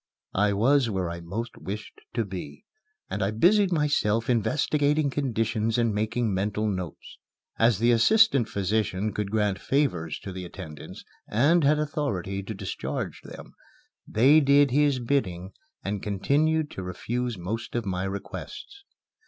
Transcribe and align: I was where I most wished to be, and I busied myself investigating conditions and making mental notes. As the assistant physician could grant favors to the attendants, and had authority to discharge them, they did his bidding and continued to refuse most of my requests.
I 0.33 0.51
was 0.53 0.89
where 0.89 1.11
I 1.11 1.19
most 1.19 1.55
wished 1.59 2.01
to 2.15 2.25
be, 2.25 2.65
and 3.07 3.21
I 3.23 3.29
busied 3.29 3.71
myself 3.71 4.31
investigating 4.31 5.11
conditions 5.11 5.77
and 5.77 5.93
making 5.93 6.33
mental 6.33 6.67
notes. 6.67 7.19
As 7.59 7.77
the 7.77 7.91
assistant 7.91 8.49
physician 8.49 9.13
could 9.13 9.29
grant 9.29 9.59
favors 9.59 10.17
to 10.21 10.31
the 10.31 10.43
attendants, 10.43 11.05
and 11.27 11.63
had 11.63 11.77
authority 11.77 12.41
to 12.41 12.53
discharge 12.55 13.21
them, 13.21 13.53
they 14.07 14.39
did 14.39 14.71
his 14.71 14.97
bidding 14.97 15.51
and 15.83 16.01
continued 16.01 16.71
to 16.71 16.81
refuse 16.83 17.37
most 17.37 17.75
of 17.75 17.85
my 17.85 18.03
requests. 18.05 18.83